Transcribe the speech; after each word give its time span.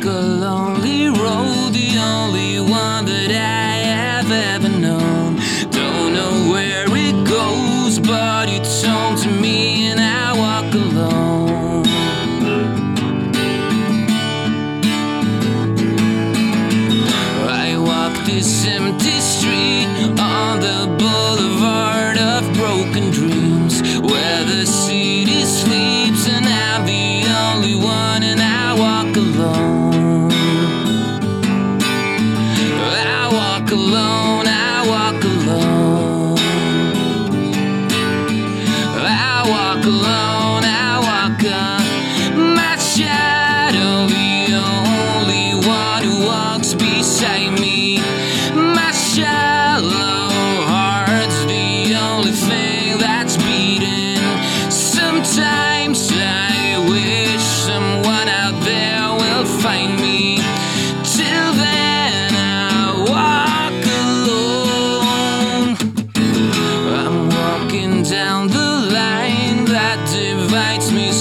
took 0.00 0.12
a 0.12 0.20
lonely 0.20 1.08
road, 1.08 1.72
the 1.72 1.98
only 1.98 2.60
one 2.60 3.04
that 3.04 3.30
I 3.30 3.76
have 3.94 4.30
ever 4.30 4.68
known. 4.68 5.36
Don't 5.70 6.12
know 6.12 6.50
where 6.52 6.86
it 6.88 7.26
goes, 7.26 7.98
but 7.98 8.48
it's 8.48 8.84
home 8.84 9.16
to 9.16 9.30
me, 9.30 9.88
and 9.88 10.00
I 10.00 10.32
walk 10.36 10.74
alone. 10.74 11.86
I 17.48 17.76
walk 17.78 18.26
this 18.26 18.66
empty 18.66 19.20
street 19.20 19.88
on 20.20 20.60
the 20.60 20.86
boulevard. 20.98 21.57
Walk 33.68 33.78
alone, 33.78 34.46
I 34.46 34.86
walk 34.88 35.24
alone. 35.24 36.38
I 38.96 39.44
walk 39.46 39.84
alone, 39.84 40.37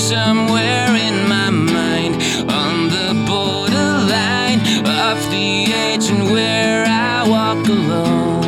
somewhere 0.07 0.87
in 0.95 1.27
my 1.27 1.49
mind 1.49 2.15
on 2.49 2.87
the 2.87 3.09
borderline 3.27 4.59
of 4.87 5.17
the 5.31 5.65
edge 5.73 6.09
and 6.09 6.31
where 6.31 6.85
I 6.87 7.27
walk 7.27 7.67
alone. 7.67 8.41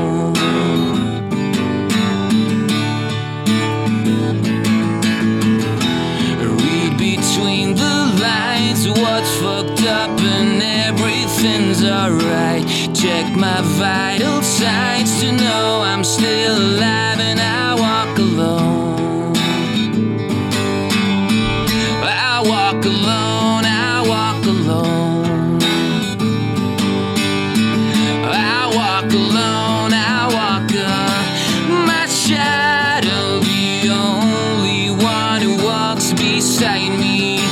Read 6.63 6.97
between 6.97 7.75
the 7.75 7.97
lines 8.23 8.87
what's 8.87 9.35
fucked 9.41 9.83
up 9.85 10.17
and 10.37 10.63
everything's 10.63 11.83
alright. 11.83 12.63
Check 12.95 13.35
my 13.35 13.59
vital 13.83 14.41
signs 14.41 15.19
to 15.19 15.33
know 15.33 15.81
I'm 15.83 16.05
still 16.05 16.57
alive 16.57 17.19
and 17.19 17.41
I 17.41 17.68
walk 22.79 22.85
alone, 22.85 23.65
I 23.65 24.05
walk 24.07 24.45
alone. 24.45 25.59
I 28.31 28.71
walk 28.73 29.11
alone, 29.11 29.93
I 29.93 30.27
walk 30.37 30.71
on 30.71 31.85
my 31.85 32.05
shadow, 32.05 33.39
the 33.41 33.89
only 33.89 34.91
one 35.03 35.41
who 35.41 35.61
walks 35.61 36.13
beside 36.13 36.97
me. 36.97 37.48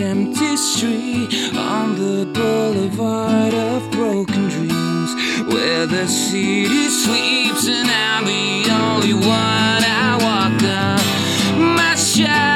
Empty 0.00 0.56
street 0.56 1.56
on 1.56 1.94
the 1.94 2.26
boulevard 2.34 3.54
of 3.54 3.90
broken 3.92 4.48
dreams 4.48 5.14
where 5.52 5.86
the 5.86 6.06
city 6.06 6.88
sleeps 6.88 7.66
and 7.68 7.88
I'm 7.88 8.24
the 8.24 8.70
only 8.70 9.14
one 9.14 9.82
I 9.84 10.18
walk 10.20 10.62
on. 10.62 11.76
My 11.76 11.94
shadow, 11.94 12.55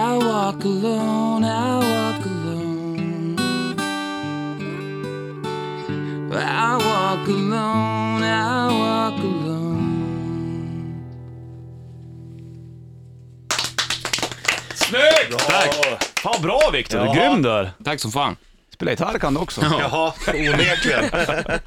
I 0.00 0.16
walk 0.16 0.64
alone, 0.64 1.44
I 1.44 1.74
walk 1.76 2.26
alone. 2.26 3.36
I 6.32 6.76
walk 6.86 7.28
alone, 7.28 8.22
I 8.22 8.68
walk 8.78 9.18
alone. 9.18 9.88
Snyggt! 14.74 15.46
Tack! 15.48 15.74
Fan 16.22 16.42
bra 16.42 16.70
Viktor, 16.72 16.98
du 16.98 17.04
är 17.04 17.08
Ja. 17.08 17.14
grym 17.30 17.42
där. 17.42 17.70
Tack 17.84 18.00
som 18.00 18.12
fan. 18.12 18.36
Spelar 18.74 18.92
gitarr 18.92 19.18
kan 19.18 19.34
du 19.34 19.40
också. 19.40 19.60
Jaha, 19.80 20.12
onekligen. 20.28 21.04